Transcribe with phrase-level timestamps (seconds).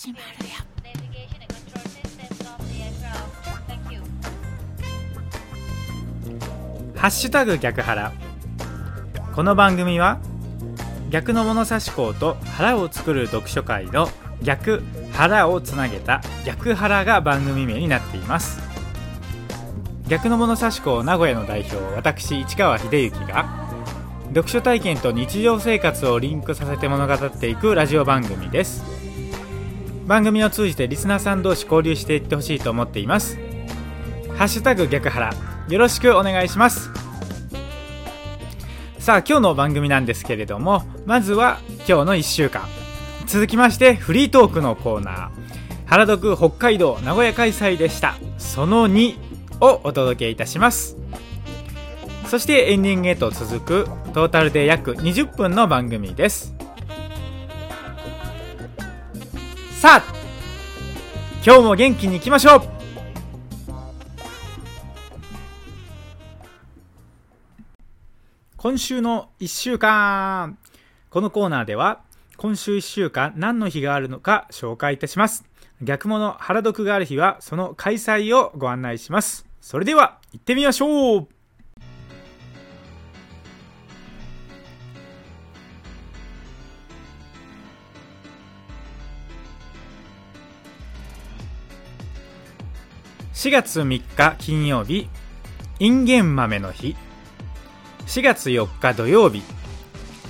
[0.00, 0.54] 始まるよ。
[6.94, 8.12] ハッシュタグ逆腹。
[9.34, 10.20] この番組は
[11.10, 14.08] 逆の物差し校と腹を作る読書会の
[14.40, 18.60] 逆腹をつなげた逆腹が番組名になっています。
[20.06, 23.68] 逆の物差し校名古屋の代表私市川秀幸が
[24.28, 28.87] 読書体験と日常生活をリンクさせて物語っていくラジオ番組です。
[30.08, 33.38] 番組を通じてリスナーさん同士交流していってほしいと思っています。
[34.38, 35.34] ハッシュタグ逆腹
[35.68, 36.90] よろしくお願いします。
[38.98, 42.62] さあ今日の番組なんですけれどもまずは今日の1週間。
[43.26, 45.30] 続きましてフリートークのコーナー。
[45.84, 48.14] 原読北海道名古屋開催でした。
[48.38, 49.14] その2
[49.60, 50.96] をお届けいたします。
[52.28, 56.54] そしてエンディングへと続くトータルで約20分の番組です。
[59.88, 60.14] さあ
[61.42, 62.62] 今日も元気にいきましょう。
[68.58, 70.58] 今週の1週間。
[71.08, 72.02] このコーナーでは
[72.36, 75.46] 今週1週間何の日があるのか紹介いたします。
[75.80, 79.46] 逆物原読がある日はその開催をご案内します。
[79.62, 81.37] それでは行ってみましょう。
[93.38, 95.08] 4月3日金曜日
[95.78, 96.96] インゲン豆の日。
[98.08, 99.44] 4月4日土曜日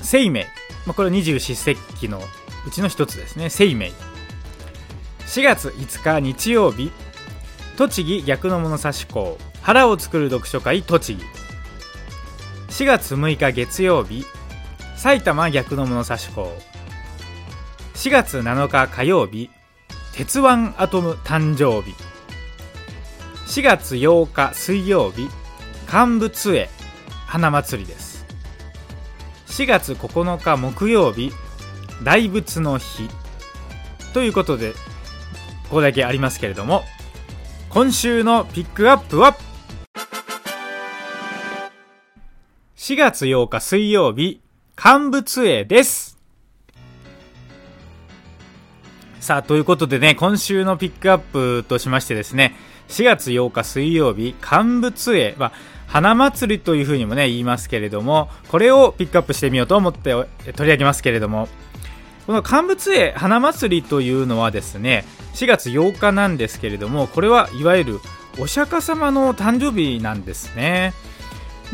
[0.03, 0.45] 生命、
[0.85, 2.21] まあ、これ二十四節気の
[2.67, 3.49] うちの一つですね。
[3.49, 3.93] 生命
[5.21, 6.93] 4月5日日曜日
[7.79, 11.25] 栃木逆の物差し校腹を作る読書会栃木。
[12.69, 14.27] 4月6日月曜日
[14.99, 16.53] 埼玉逆の物差し校。
[17.95, 19.49] 4月7日火曜日
[20.13, 21.95] 鉄腕アトム誕生日。
[23.49, 25.27] 4月8日水曜日
[25.87, 26.69] 乾物絵
[27.27, 28.27] 花祭りです。
[29.47, 31.33] 4月9日木曜日
[32.05, 33.09] 大仏の日。
[34.13, 34.73] ということで
[35.65, 36.83] ここだけありますけれども
[37.71, 39.35] 今週のピックアップは
[42.77, 44.43] 4月8日水曜日
[44.77, 46.08] 乾物絵です。
[49.21, 52.55] さあということでね今週のピックアップとしましてですね
[52.89, 55.53] 4月8日水曜日乾物絵は、
[55.87, 60.27] 花祭りというふうにもね言いますけれどもこれをピックアップしてみようと思って取
[60.67, 61.49] り上げますけれども
[62.27, 68.01] この乾物絵花祭りというのはですね4月8日なんですけれどもこれはいわゆる
[68.39, 70.93] お釈迦様の誕生日なんですね。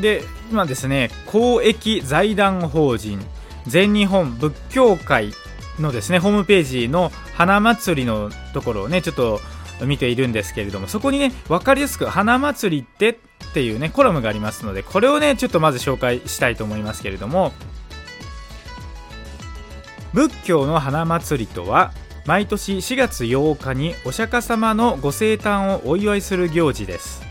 [0.01, 3.21] で今ですね公益財団法人
[3.67, 5.33] 全日本仏教会
[5.81, 9.41] のですねホームページの花祭りのところをねちょっと
[9.85, 13.17] 見ているんですけれどもそこにね分かりやすく花祭りってっ
[13.55, 17.53] ていうねコラムがありますのでこれをねちょっとまず紹介したいと思いますけれども
[20.13, 21.93] 仏教の花祭りとは
[22.25, 27.23] 毎年4月8日にお釈迦様のご生誕をお祝いする行事です。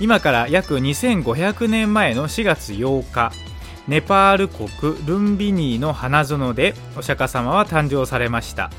[0.00, 3.32] 今から約2500年前の4月8日
[3.90, 4.68] ネパール国
[5.04, 8.70] ルンビニーの花園でお釈迦様は誕生されました。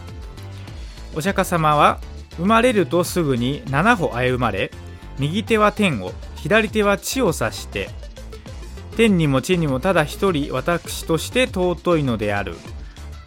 [1.14, 2.00] お釈迦様は
[2.38, 4.72] 生まれるとすぐに7歩あえ生まれ
[5.20, 7.90] 右手は天を左手は地を指して
[8.96, 12.56] 天にも地にもただ一人私として尊いのである。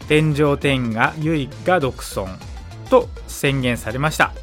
[0.07, 2.27] 天上天が唯が独尊
[2.89, 4.33] と宣言されました。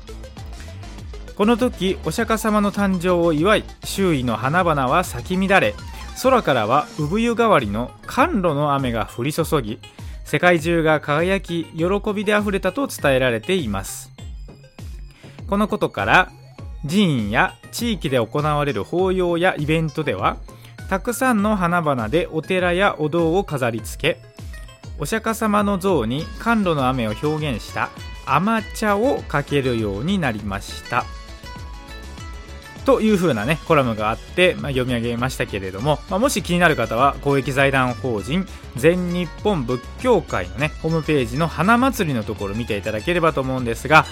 [1.36, 5.74] この時お釈迦様の誕生を祝い周囲の花々は咲き乱れ
[6.20, 9.78] 空からは産湯代わりの甘露の雨が降り注ぎ
[10.24, 14.12] 世界中が輝き喜びであふれたと伝えられています。
[15.48, 16.32] このことから
[16.88, 20.38] 寺院や地域で行われる法要やイベントでは
[20.88, 24.22] たくさんの花々でお寺やお堂を飾り付け
[24.98, 27.90] お釈迦様の像に甘露の雨を表現した
[28.24, 31.04] 甘茶をかけるようになりました。
[32.84, 38.46] というふうなねコラムがあって、まあ、読み上げましたけれども、まあ、もし気になる方は公益財団法人
[38.76, 44.04] 全日本仏教会のねホームページの花祭りのところ見ていただければと思うんですが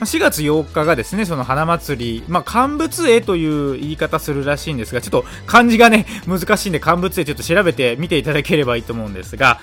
[0.00, 9.58] 4月8日がですね、その花祭り、まあ、乾物絵という言い方するらしいんですが、ちょっと漢字がね、難しいんで乾物絵ちょっと調べて見ていただければいいと思うんですが、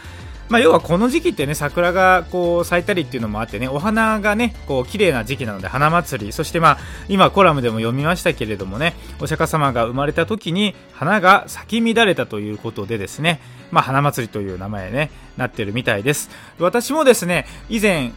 [0.50, 13.40] まあ、要はこの時期ってね、桜がこう咲いたりっていうのもあってね、お花がね、こう綺麗な時期なので花祭り、そしてまあ、今コラムでも読みましたけれどもね、お釈迦様が生まれた時に花が咲き乱れたということでですね、
[13.72, 16.30] まあ、花祭りという名前ね、なってるみたいです。
[16.60, 18.12] 私もですね、以前、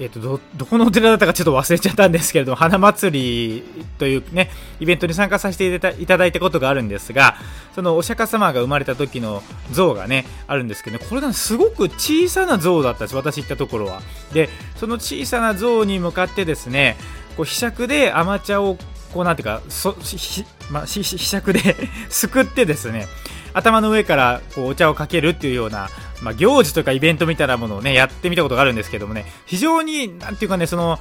[0.00, 4.50] えっとどどこのお寺だったかちょっと忘れちゃったんですけれども花祭りというね
[4.80, 7.36] イベントに参加させていただいたことがあるんですが
[7.74, 9.42] そのお釈迦様が生まれた時の
[9.72, 14.00] 像がねあるんですけど、ね、これがすごく小さな像だったんです私行ったところは。
[14.32, 16.96] でその小さな像に向かってですね
[17.36, 18.78] こうひしゃくで甘茶を
[19.12, 21.76] こうなんていうかそひ,、まあ、ひひしゃくで
[22.08, 23.06] すくってですね
[23.52, 25.88] 頭の上からこうお茶をかけるっていうような、
[26.22, 29.24] まあ、行事とかイベントみたいなものをねやってみたことがあるんですけどもね。
[29.46, 30.98] 非常になんていうかねその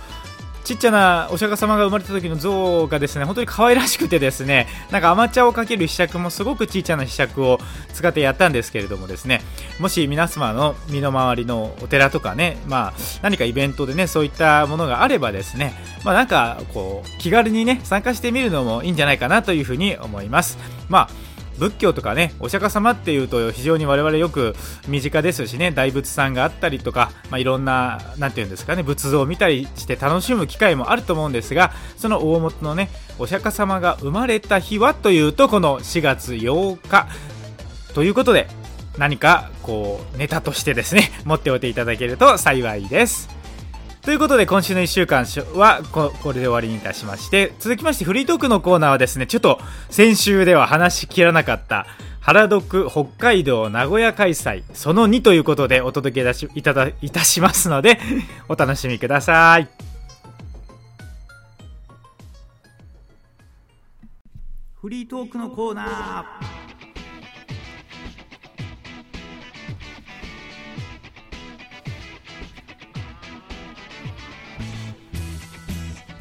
[0.64, 7.60] ちっちゃなお釈迦様が生まれた時の像がですね本当に可愛らしくてですねなんか甘茶をかけるひしゃくもすごく小さなひしゃくを
[7.94, 9.42] 使ってやったんですけれどもですね。
[9.80, 12.94] もし皆様の身の回りのお寺とかねまあ
[13.24, 15.74] 何かイベントでねそういったものがあればですね
[16.04, 20.60] まあなんかこう気軽にね参加してみるのもいいんじゃないかなというふうに思います。
[20.88, 21.10] まあ
[21.60, 24.56] 仏教とかねお釈迦様っていうと非常に我々よく
[24.88, 32.90] 身近ですしね大仏さんがあったりとか、まあ、いろんな何て言うんですかね仏像を見たりして楽しむ機会もあると思うんですがその大元のね
[33.20, 37.08] お釈迦様が生まれた日はというとこの4月8日。
[37.94, 38.48] ということで
[38.98, 43.39] 何かこうネタとしてですね持っておいていただけると幸いです。
[44.02, 45.26] ということで今週の1週間
[45.56, 49.60] はここれで終わりにいたしまして続きましてフリートークのコーナーはですねちょっと
[49.90, 51.86] 先週では話しきらなかった
[52.22, 58.00] 原読北海道名古屋開催その2ということでお届けいただいたしますので
[58.48, 59.68] お楽しみください。
[64.82, 66.59] フリートークのコーナー。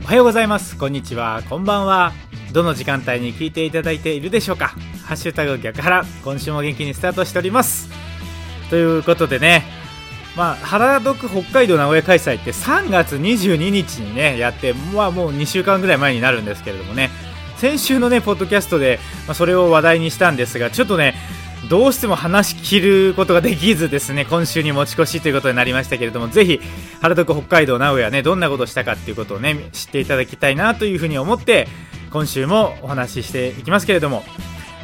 [0.09, 0.79] おはようございます。
[0.79, 1.43] こんにちは。
[1.51, 2.15] こんばんは。
[2.55, 4.69] どの時間帯に聞いていただいているでしょうか。
[5.05, 7.91] ハッシュタグ逆原今週も元気にスタートしております。
[8.71, 9.65] ということでね。
[10.35, 17.11] まあ、原読北海道名古屋開催って3月22日にねやって、まあ、もう2週間ぐらい前になるんですけれどもね。
[17.59, 21.17] 先週のねポッドキャストで、まあ、それを話題にしたんですがちょっとね
[21.69, 26.61] どうしても話し切ることができずですね今週に持ち越しということになりましたけれどもぜひ
[27.01, 31.67] 原徳北海道名古屋ねどんなことをしたかっていうことをね知っていただきたいなというふうに思って
[32.11, 34.23] 今週もお話ししていきますけれども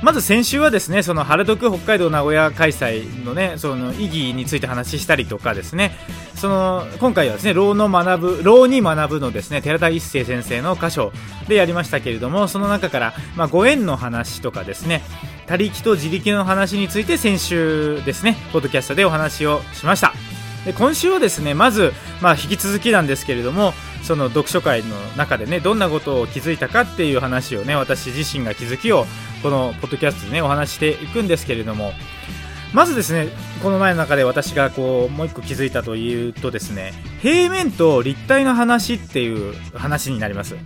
[0.03, 5.93] まず先週はですねその原徳北海道名古屋開催のねその意義について話したりとかですね
[6.35, 11.13] その今回はですね老の学ぶ老に学ぶのですね寺田一生先生の箇所
[11.49, 15.01] でやりましたけれどもその中から、まあ、ご縁の話とかですね
[15.47, 20.13] 他力と自力の話について先週ですねポッドキャストでお話をしました。
[20.65, 21.93] で今週はですねまず、
[22.23, 29.05] まあ、引き続きなんですけれどもその読書会の中でねどんなことを気づいたかっていう話をね私自身が気づきを
[29.43, 31.93] このポッドキャストでねお話していくんですけれども
[32.73, 33.29] まずですね
[33.63, 40.57] この前の中で私がこうもう一個気づいたというとですね平面と立体の話っていう話になります。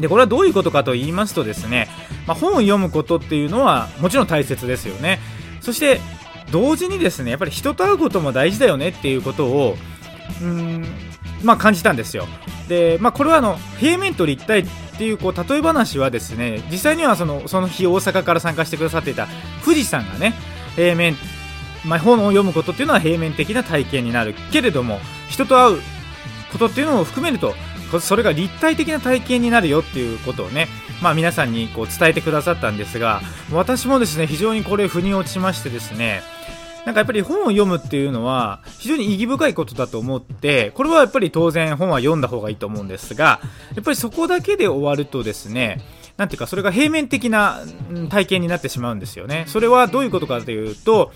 [0.00, 1.88] でこれはどういうことかと言いますとですね、
[2.26, 5.18] まあ、本を読むことっていうのはもちろん大切ですよね。
[5.60, 6.00] そして
[6.50, 9.76] 同時にですねやっぱり人と会うことも大事だよねっていうことを
[10.40, 10.84] うん
[11.42, 12.26] まあ感じたんですよ。
[12.68, 14.66] で、まあ、これはあの平面と立体っ
[14.98, 19.26] ていうこう例え話はですね実際にはそのその日大阪から参加してくださっていた
[19.64, 20.34] 富士山がね
[20.76, 21.16] 平面、
[21.84, 25.80] まあ、本を読むことっていうのは平面的な体験になるけれども人と会う
[26.52, 27.54] ことっていうのを含めると
[28.00, 30.68] それが立体的な体験になるよっていうことをね、
[31.02, 33.20] まあ、皆さんにこう伝えてくださったんですが
[33.52, 36.22] 私もですね非常にこれ腑に落ちましてですね
[36.86, 43.40] なんかやっぱり本を読むっていうのは非常に意義深いことだと思ってこれはやっぱり当然本は読んだ方がいいと思うんですが
[43.74, 45.80] やっぱりそこだけで終わるとですね
[46.16, 47.60] なんていうかそれが平面的な
[48.10, 49.44] 体験になってしまうんですよね。
[49.48, 51.10] それはどういうことかというと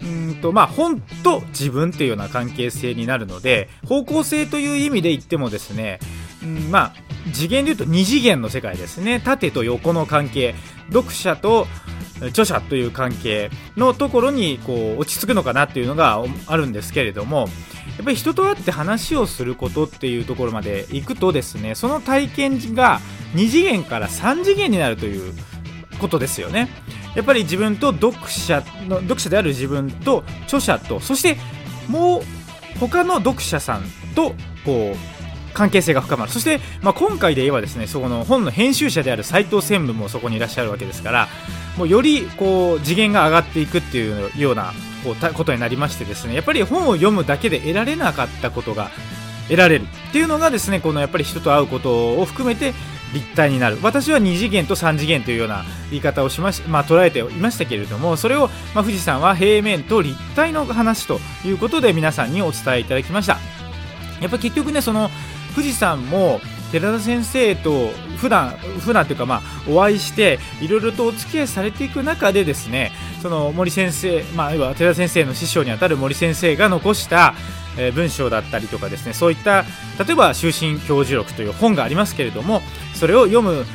[0.00, 5.98] うんとまあ、本と自分っていうような関係性になるので方向性という意味で言ってもですね、
[6.42, 6.94] うんまあ、
[7.32, 10.54] 次元で言うと2次元の世界ですね縦と横の関係
[10.92, 11.66] 読者と
[12.26, 17.48] 著者という関係のところにこう落ち着くのかなっていうのがあるんですけれども
[17.96, 23.00] やっぱり人と会って話をすることっていうところまで行くとですねその体験が
[23.34, 25.32] 2次元から3次元になるという
[26.00, 26.68] ことですよね。
[27.14, 31.36] やっぱり自分と読者の読者である自分と著者とそして
[31.88, 32.22] もう
[32.78, 33.82] 他の読者さん
[34.14, 35.17] とこう
[35.58, 36.30] 関係性が深まる。
[36.30, 41.28] そして、まあ、今回で言えばですねそこの本の編集者である斎藤専務もそこにいらっしゃるわけですから
[41.76, 44.72] もうよりこう次元が上がっていくっていうような
[45.02, 48.90] こうことになりましてですねやっぱり本を読むだけで得られなかったことが
[49.48, 52.72] 得られるっていうのがですねこのやっぱり人と会うことを含めて
[53.12, 53.78] 立体になる。
[53.82, 63.38] 私は2次元と3次元というような言い方をしまし、まあ、捉えていましたけれどもそれを、まあ、富士山は平面と立体の話ということで皆さんにお伝えいただきました。
[64.20, 65.10] やっぱ結局ねその
[65.58, 67.88] 富士山も寺田先生と
[68.18, 77.34] 普段普段というかまあお会いしていろいろとお付き合いされていく中でですねその森先生まあ要は寺田先生の師匠にあたる森先生が残した
[77.76, 79.64] え文章だったりとかですねそういった
[79.98, 82.62] 例えば「終身教授録」という本がありますけれども
[82.94, 83.66] それを読む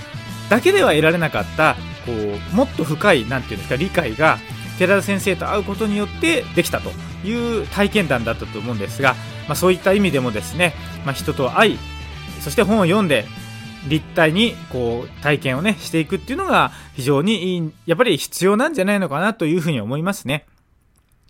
[0.50, 1.76] だけでは得られなかった
[2.06, 4.40] こうもっと深いなんていうんですか理解が
[4.80, 6.94] 寺田先生と会うことによってできたと。
[7.24, 9.16] いう体験談だったと思うんですが、
[9.48, 10.74] まあ、そういった意味でもですね、
[11.06, 11.80] まあ、人と会い
[12.42, 13.26] そして本を読んで
[13.88, 20.46] 立体にこう体験をねしていくっていうのが非常にいいやっぱり必要なんじゃないのかなというふうに思いますね。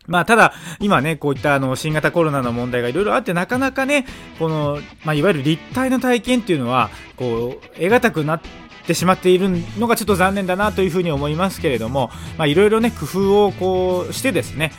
[0.05, 4.05] まあ、ただ、今ね、こういったあの新型コロナの問題がいろいろあって、なかなかね、
[4.37, 8.41] この、まあ、いわゆる立体の体験っていうのは、こう、得難くなっ
[8.85, 14.71] てしまっているのがちょっと残念だなというふうに思いますけれども、まあ、いろいろね、工夫をこうしてですね、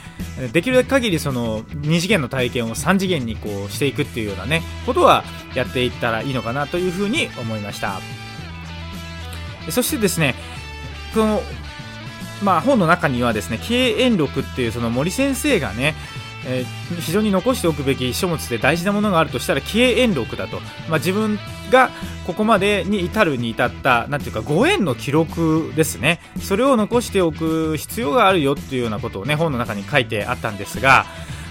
[0.53, 8.01] できる限りその2次元の体験を3次元にこうしていくっていうようなね、ことはやっていったらいいのかなというふうに思いました。
[9.71, 10.35] そしてですね、
[11.15, 11.43] この
[12.43, 15.95] まあ、本の中にはですね経営録っていうその森先生がね、
[16.47, 21.39] えー非常に残しておくべき書物で大事なものがあるとしたら経営録だと、まあ、自分
[21.71, 21.91] が
[22.27, 26.21] ここまでに至るに至ったなんていうかご縁の記録ですね。
[26.41, 31.07] それを残しておく必要があるよっていうようなことをね本の中に書いてあったんですが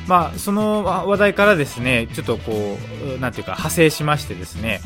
[0.08, 2.78] まあ、その話題からですねちょっとこ
[3.18, 4.82] うなんていうか派生しましてですね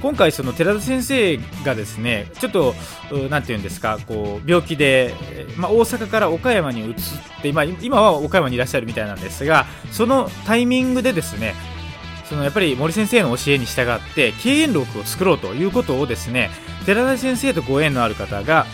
[0.00, 2.74] 今回その寺田先生がですねちょっと
[3.10, 5.14] うなんていうんですかこう病気で、
[5.56, 6.94] まあ、大阪から岡山に移っ
[7.42, 11.54] て今今は岡山にいらっしゃるみたいなんですがそのタイミングでですね
[12.28, 16.50] そのやっぱり森先生の教えに従って経営録を作ろうということをですね
[16.84, 18.66] 寺田先生とご縁のある方が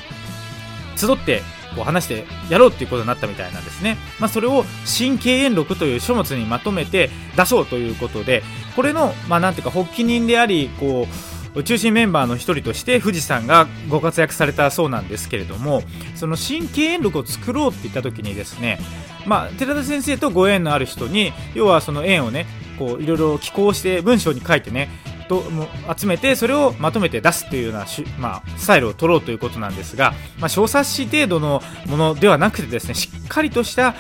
[0.97, 1.43] 集って
[1.75, 8.43] こう話してやろうっていうことになったみたいなんですね、まあ、それを新経営録という書物にまとめて出そうということで
[8.77, 11.07] これの、まあ、なんていうか発起人でありこ
[11.55, 15.83] う中心メンバーの一人として富士山がご活躍されたそうなんですけれども
[16.17, 18.81] その新経営録を作ろうって言った時にですね、
[19.25, 24.89] まあ、寺田先生とご縁のある人に要はその縁をねこういろいろ寄稿して文章に書いてね
[25.29, 33.95] とも集めてそれをまとめて出すというようなし、まあ、スタイルを取ろうということなんですが、まあ、小冊子程度のものではなくてですねしっかりとした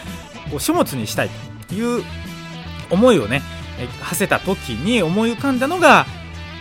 [0.50, 1.30] こう書物にしたい
[1.68, 2.04] という
[2.90, 3.42] 思いをね
[4.00, 6.06] 馳せた時に思い浮かんだのが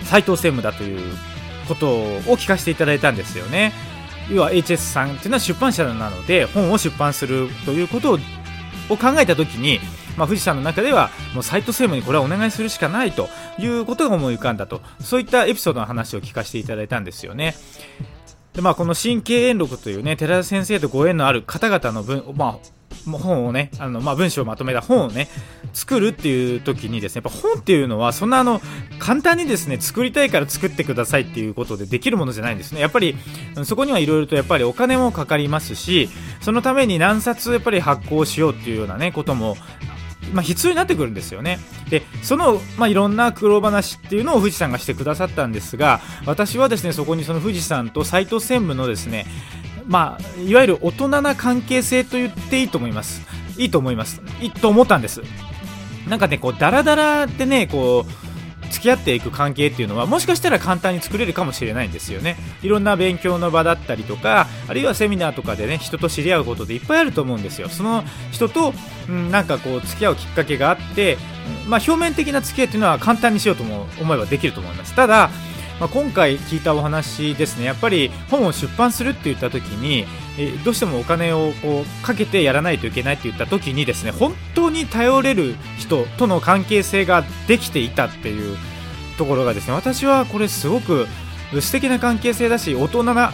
[0.03, 1.15] 斉藤専務だという
[1.67, 3.71] ことを聞かせていただいたんですよね。
[4.29, 8.13] 要は HS さんっていうのは出版社なので本を出版するということ
[8.89, 9.79] を考えた時に、
[10.17, 13.29] まあ、富士山の中ではもう斉藤専務にこれはお願いするしかないと
[13.59, 17.55] いうことが思い浮かんだとそういったエピソードの話を聞かせていただいたんですよね。
[18.53, 25.27] でまあ、この新経営録というね寺田先生とご縁のある方々の文,、まあ、本をねあの、まあ、文章をまとめた本をね
[25.73, 28.61] 作るっていう時にですねやっぱ本っていうのはそんなあの
[28.99, 33.15] 簡単にですね作りたいから作ってくださいっていうことでできるものじゃないんですねやっぱり
[33.63, 36.09] そこにはいろいろとやっぱりお金もかかりますし
[36.41, 39.57] そのために何冊やっぱり発行しようっていうようなねことも
[40.31, 41.59] まあ、必要になってくるんですよね。
[41.89, 49.25] で、その、まあ、いろんな苦労話っていうのを富士山がしてくださったんですが、私はですね、そこにその富士山と斎藤専務のですね、
[49.85, 53.21] まあ、いわゆる大人な関係性と言っていいと思います。
[53.57, 54.21] いいと思います。
[54.41, 55.21] いいと思ったんです。
[56.07, 58.32] なんかね、こう、ダラダラてね、こう、
[58.73, 62.35] 付き合っていく関係っていうのはもしかしたら簡単に作れるかもしれないんですよね。
[62.63, 67.69] いろんな勉強の場だったりとかあるいはセミナーとかでね人と知り合うことでいっぱいあると思うんですよ。
[67.69, 68.73] その人と、
[69.07, 71.17] うん、なんかこう付き合うきっかけがあって、
[71.67, 74.95] まあ、表面的な付き合いっていうのは簡単にしようとも思えばできると思います。
[74.95, 75.29] ただ
[75.79, 77.65] まあ、今回聞いたお話ですね。
[77.65, 80.05] やっぱり本を出版するって言った時に
[80.37, 88.57] えどうしてもお金をこうかけてやらないといけないって言った時にですね本当に頼れる人との関係性ができていたっていう
[89.17, 91.07] ところがですね私はこれすごく
[91.61, 93.31] 素敵な関係性だし大人な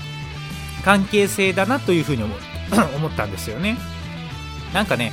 [0.84, 2.36] 関係性だなというふうに思
[2.96, 3.78] 思ったんですよね。
[4.74, 5.12] なんかね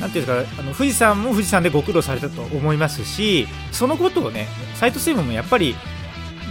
[0.00, 5.76] なんていうかあの富士山も富士山でご苦労されたと思いますしそのことをね斉藤専務もやっぱり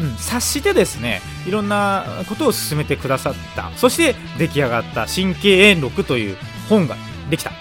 [0.02, 3.72] うん、察してですねいろんなことを進めてくださった。
[3.78, 6.98] そして出来上がった「神経円録」という本が
[7.30, 7.52] できた。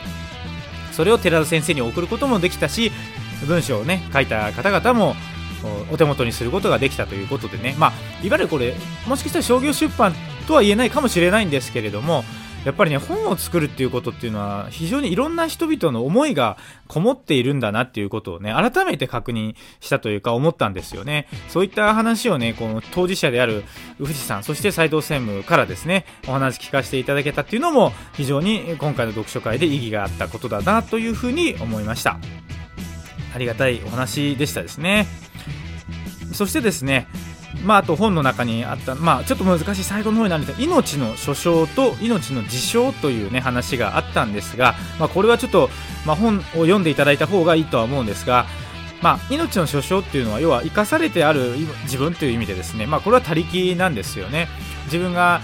[0.92, 2.90] それを寺田先生に送ることもできたし
[3.46, 5.14] 文章をね書いた方々も
[5.90, 7.74] おお手元にすることができたということでね。
[7.78, 7.92] まあ
[8.24, 8.74] いわゆるこれ
[9.06, 10.14] もしかしたら商業出版
[10.46, 12.24] とは言えないかもしれないんですけれども
[12.64, 21.26] やっぱりね本を作るっていうことっていうのは非常にいろんな人々の思いがこもっているんだなっていうことをね改めて確認したというか思ったんですよね。
[21.48, 23.64] そういった話をねこの当事者である
[23.98, 32.18] 富士山そして斉藤専務からですねお話聞かせていただけたっていうのも非常に今回の読書会で意義があったことだなというふうに思いました。
[33.34, 35.06] ありがたいお話でしたですね。
[36.32, 37.06] そしてですね
[37.64, 45.68] まあ、あと本の中にあった、まあ、ちょっと難しい最後の方になるんですが命の所掌と命の自傷という、ね、話があったんですが、まあ、これはちょっと、
[46.06, 48.46] まあ、本を読んでいただいた方がいいとは思うんですが、
[49.02, 54.48] まあ、命の所掌っていうのは要は生かされてある自分という意味でですね、まあ、これは他力なんですよね。
[54.90, 55.40] 自分が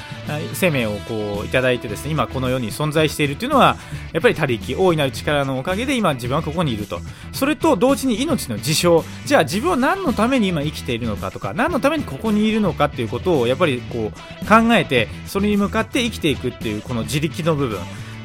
[0.55, 3.77] 生命をこういただいてですね今この世に存在しているというのは
[4.13, 7.01] やっぱり他力大いなる力のおかげで今自分はここにいると。
[7.33, 17.79] それと同時に命の事象じゃあ自分は何のために今生きているのかとか何のためにここにいるのかっていうことをやっぱりこう考えてそれに向かって生きていくっていうこの自力の部分。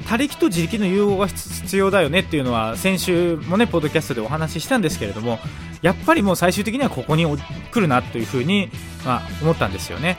[0.08, 5.40] 他力と自力の融合が必要だよねっていうのは先週もねポッドキャストでお話ししたんですけれども
[5.82, 7.25] やっぱりもう最終的にはここに
[7.72, 8.70] 来るなというふうに、
[9.06, 10.18] まあ、思ったんですよね。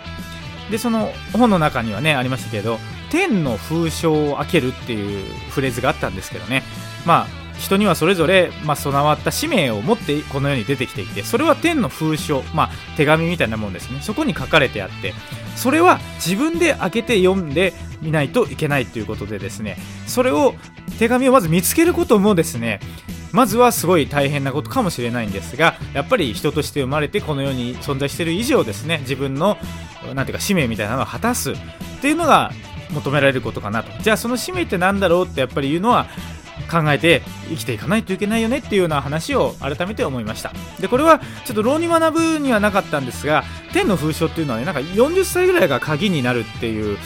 [0.70, 2.78] でその本の中にはねありましたけど
[3.10, 6.62] 天の封書を開けるっていうフレーズがあったんですけどね。
[7.06, 14.00] まあ人にはそれぞれ、まあ、備わった使命を持ってこの世に出てきていてそれは天の封書、まあ、手紙みたいなもんですね。
[14.00, 15.14] そこに書かれてあって
[15.54, 19.76] それは自分で開けて読んでみないといけないということでですね。
[20.06, 20.54] それを
[20.98, 22.80] 手紙をまず見つけることもですね
[23.32, 29.56] まずはすごい大変なことかもしれないんですがやっぱり人として生まれてこの世に存在している以上ですね自分の
[30.14, 31.56] なんていうか使命みたいなのを果たすっ
[32.00, 32.52] ていうのが
[32.90, 33.90] 求められることかなと。
[34.02, 36.06] じゃあその使命って何だろうってやっぱり言うのは
[36.70, 40.52] 考えて生きていかないといけないよねっていうような話を改めて思いました。
[40.80, 46.98] でこれはちょっと浪に学ぶにはなかったんですが天の封書っていうのはねなんか40歳ぐらいが鍵になるっていう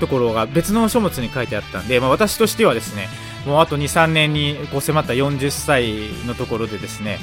[0.00, 3.08] ところが別の書物に書いてあったんで、まあ、私としてはですね
[3.46, 7.18] もうあと23年にこう迫った40歳のところでですね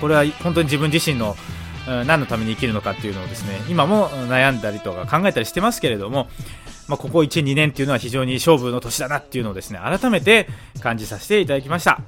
[0.00, 1.36] これは本当に自分自身の
[1.86, 6.28] 何のために生きるのかっていうのをですね今も悩んだりとか考えたりしてますけれども、
[6.88, 10.48] まあ、ここ1、2年っていうのは非常に勝負の年だなっていうのをですね改めて
[10.80, 12.00] 感じさせていただきました。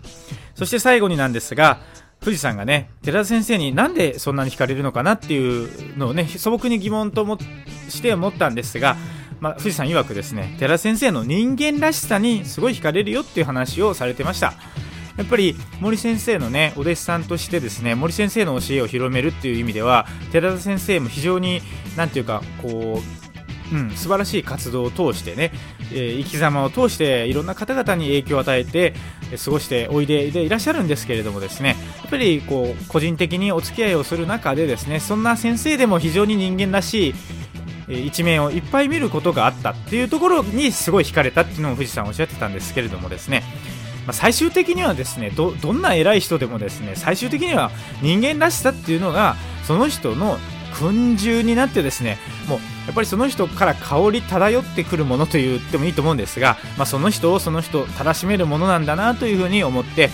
[0.54, 1.80] そして最後になんですが
[2.20, 7.38] 富士山がね寺田先生になんでそんなに惹かれるのかなっていうのをね素朴に疑問とも
[7.88, 8.96] して思ったんですが
[9.40, 14.54] まあ、富士山曰くですね寺先生の人間らしさにすごい惹かれるよっていう話をされてました。
[15.16, 21.60] やっぱり森先生のねお弟子さんとしてですね森先生の教えを広めるっていう意味では寺田先生も非常に
[21.96, 23.00] 何ていうかこ
[23.72, 25.52] う、うん、素晴らしい活動を通してね、
[25.92, 28.94] えー、生き様を通していろんな方々に影響を与えて
[29.42, 37.14] 過ごしておいででいらっしゃるんですけれどもですねやっぱりこう個人的にお付き合いをする中でですねそんな先生でも非常に人間らしい
[37.88, 43.42] 一面をいっぱい見ることがあったっていうところにすごい惹かれたっていうのも富士山おっしゃってたんですけれどもですね、
[44.06, 47.70] まあ、最終的にはですねどんな偉い人でもですね最終的には
[48.02, 49.36] 人間らしさっていうのが
[49.66, 50.38] その人の
[50.78, 60.10] 群衆になってですねもうやっぱりその人から香り漂ってくるものと言ってもいいと思うんですが、まあ、その人をその人たらしめるものなんだなというふうに思って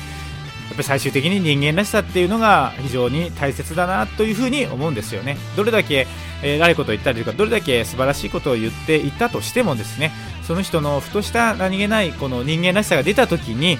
[0.80, 5.36] ぱり最終的に人間らしさっていうのが非常に大切だなというふうに思うんですよね。
[5.56, 6.06] どれだけ、
[6.42, 10.12] え、らいことを言ったりとか、どれだけ素晴らしいことを言っていたとしてもですね、
[10.46, 13.78] その人のふとした何気ないこの人間らしさが出た時に、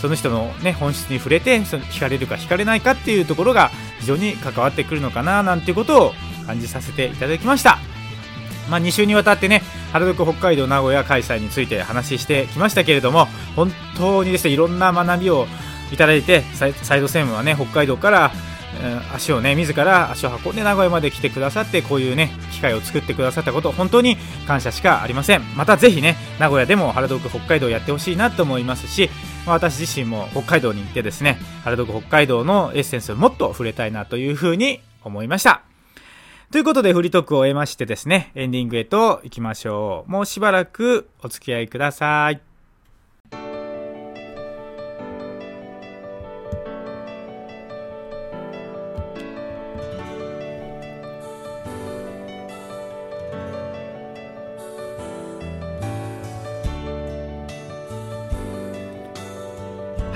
[0.00, 6.12] その人の、ね、本質に触れてその惹かれるか惹かれないかっていうところが非常に関わってくるのかななんていうことを
[6.46, 7.78] 感じさせていただきました。
[8.70, 15.46] まあ、2週にわたってね、原宿北海道名古屋開催について話してきましたけれども、本当にですね、いろんな学びを
[15.92, 18.32] いただいてサイド専務はね北海道から、
[18.80, 29.10] え、足をね自ら足を運んで名古屋まで来てくださってこういうね機会を作ってくださったこと本当に感謝しかありませんまたぜひね名古屋でも原宿北海道やってほしいなと思いますし
[29.46, 35.62] 私自身も北海道に行ってですね原宿北海道のエッセンスをもっと触れたいなというふうに思いました
[36.50, 40.10] ということで、フリートークを終えましてですね、エンディングへと行きましょう。
[40.10, 42.47] もうしばらくお付き合いください。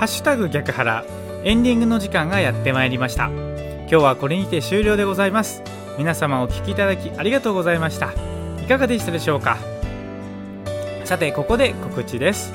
[0.02, 1.04] ハッシュタグ逆腹
[1.44, 3.28] エンディングの時間がやってまいりました。
[3.28, 5.62] 今日はこれにて終了でございます。
[5.96, 8.12] 皆様お聴きいただきありがとうございました。
[8.60, 9.58] いかがでしたでしょうか？
[11.04, 12.52] さてここで告知です。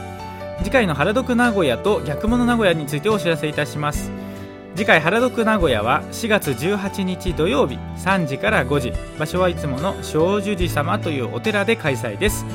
[0.61, 4.11] 次回の原宿名古屋と逆物名古屋についてお知らせいたします。
[4.75, 8.91] 次回原宿名古屋は4月18日土曜日3時から5時。
[9.17, 12.45] 場所はいつもの正寿寺様というお寺で開催です。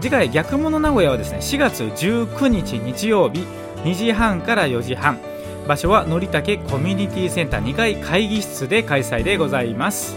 [0.00, 3.44] 次回逆物名古屋はですね4月19日日曜日
[3.84, 5.18] 2時半から4時半。
[5.66, 10.16] 場所はのりたけコミュニティセンター2階会議室で開催でございます。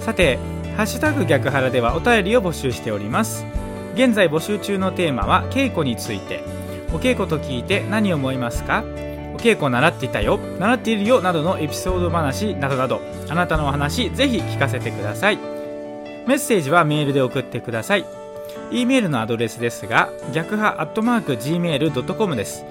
[0.00, 0.38] さて
[0.76, 3.46] 「ハッシュタグ逆腹」ではお便りを募集しております。
[3.94, 6.42] 現在募集中のテーマは稽古について。
[6.90, 8.82] お稽古と聞いて何を思いますか？
[9.34, 10.40] お稽古習っていたよ。
[10.58, 15.38] 習っているよなどのエピソード話などなどあなたのお話ぜひ聞かせてください。
[16.26, 18.04] メッセージはメールで送ってください。
[18.70, 22.64] E メールのアドレスですが逆派アットマーク Gmail.com です。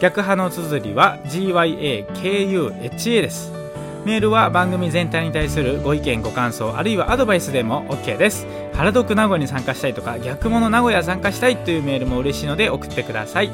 [0.00, 3.52] 逆派の綴りは GYAKUHA です。
[4.04, 8.46] メールは番組全体に対するご意見ご感想あるいはアドバイスでも OK です。
[8.74, 13.50] 原毒名古屋に参加したいとか逆物名古屋参加したいというメールも嬉しいので送ってください。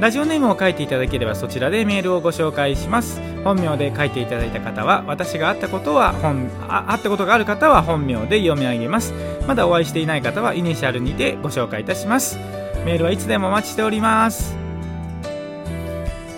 [0.00, 3.20] ラジオネームを書いていただければそちらでメールをご紹介します。
[3.44, 9.12] 本名で書いていただいた方は私が会ったことは本あ会ったことがある方は本名で読み上げます。
[9.46, 12.38] まだお会いしていない方はイニシャルにてご紹介いたします。
[12.86, 14.56] メールはいつでもお待ちしております。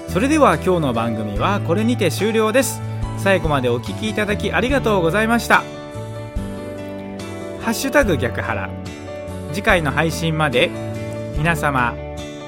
[0.08, 2.82] それでは今日の番組はこれにて終了です。
[3.18, 5.62] 最後までお聞きいただきありがとうございました。
[7.60, 8.68] ハッシュタグ逆腹
[9.52, 10.68] 次回の配信まで
[11.38, 11.94] 皆様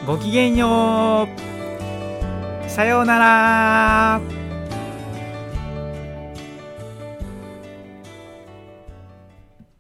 [0.07, 1.27] ごきげんよ
[2.67, 2.71] う。
[2.71, 4.44] さようなら。